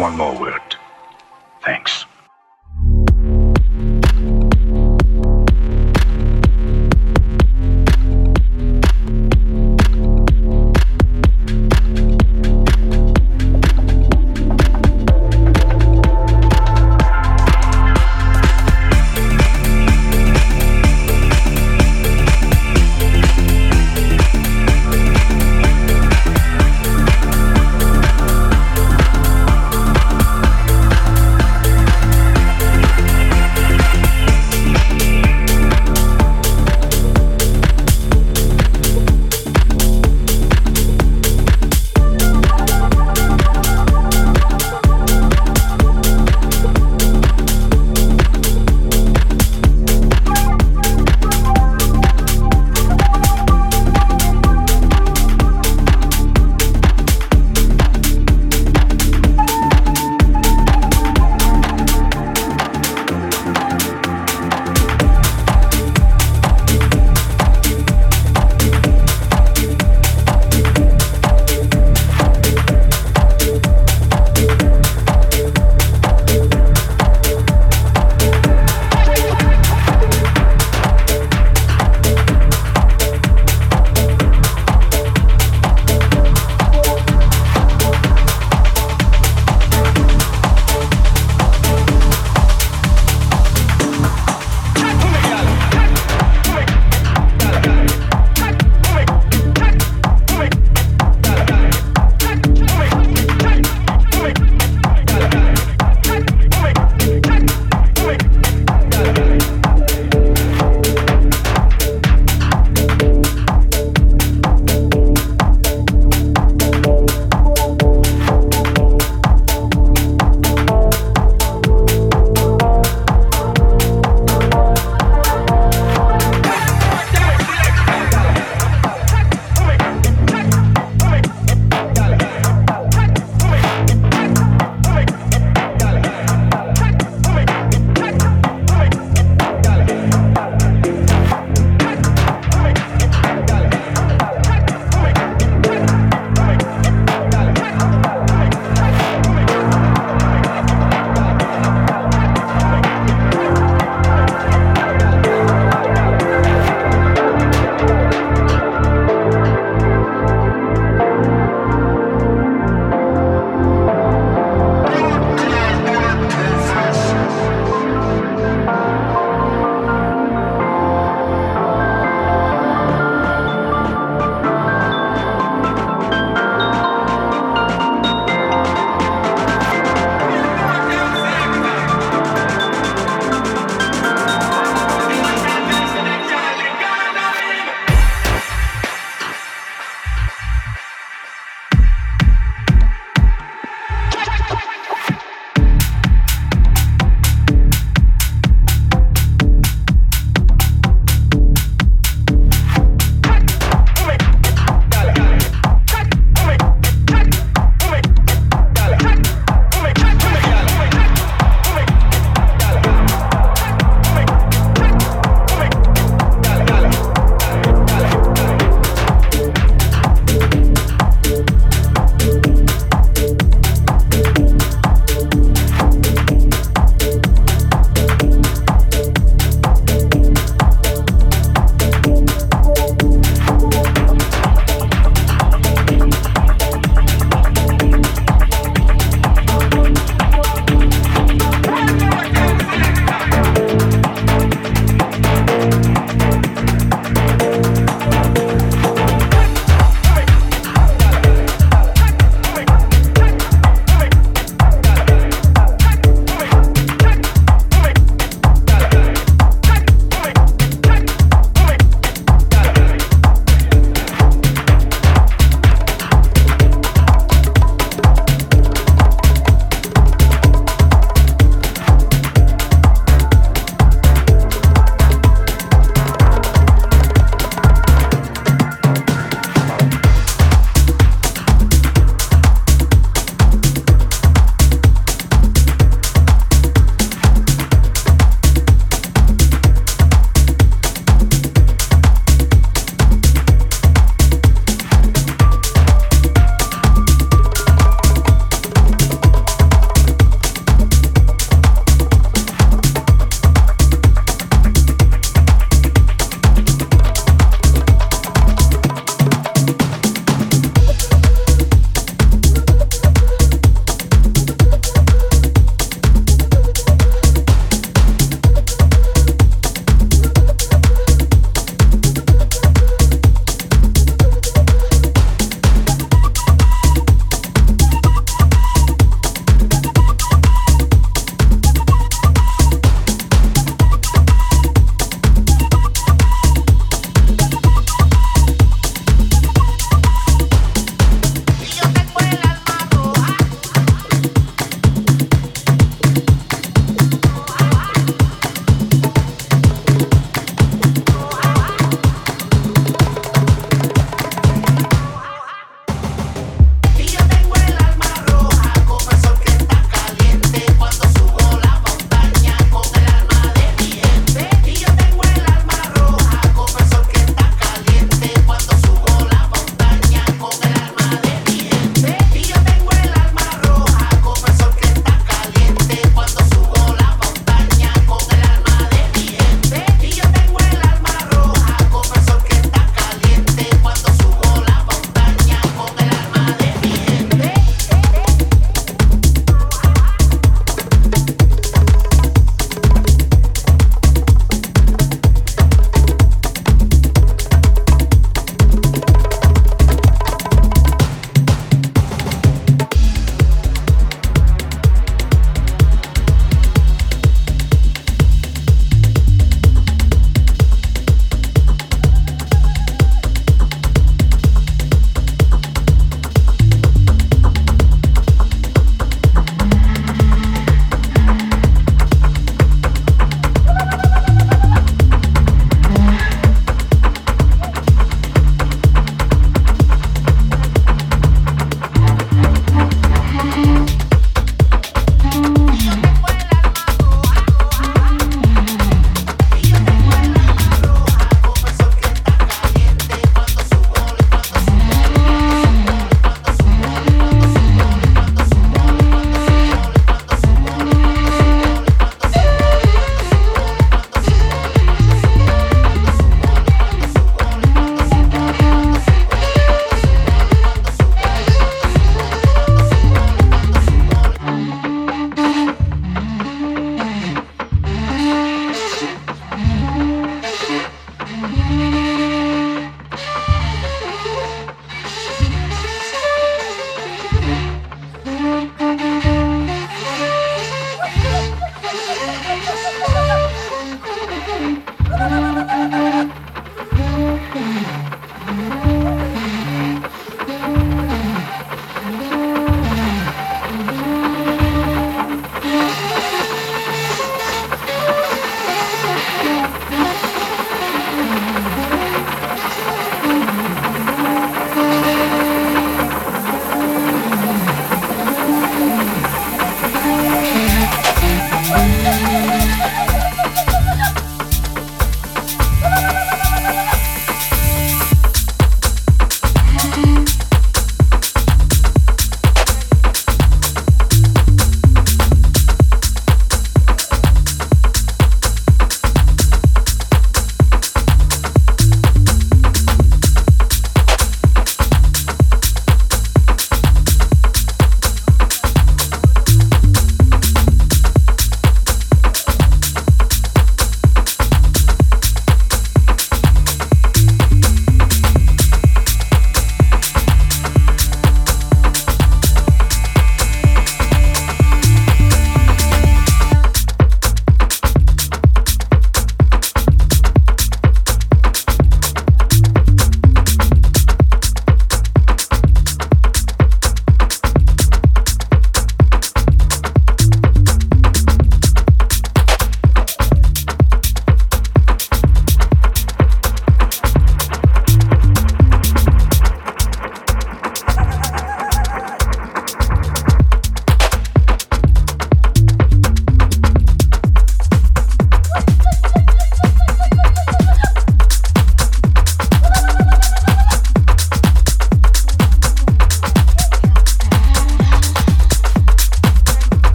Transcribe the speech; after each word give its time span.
one 0.00 0.16
more 0.16 0.40
word. 0.40 0.69